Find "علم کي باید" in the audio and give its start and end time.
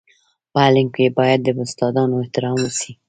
0.65-1.39